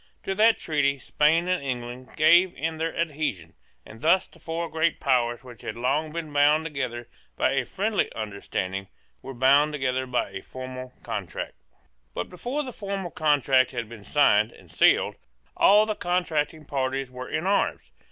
[0.23, 3.53] To that treaty Spain and England gave in their adhesion;
[3.85, 8.11] and thus the four great powers which had long been bound together by a friendly
[8.15, 8.87] understanding
[9.21, 11.61] were bound together by a formal contract,
[12.15, 15.17] But before that formal contract had been signed and sealed,
[15.55, 17.91] all the contracting parties were in arms.